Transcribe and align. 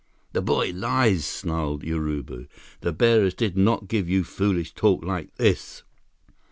"The 0.33 0.41
boy 0.41 0.71
lies," 0.73 1.25
snarled 1.25 1.83
Urubu. 1.83 2.47
"The 2.79 2.91
bearers 2.91 3.35
did 3.35 3.55
not 3.55 3.87
give 3.87 4.09
you 4.09 4.23
foolish 4.23 4.73
talk 4.73 5.03
like 5.05 5.35
this." 5.35 5.83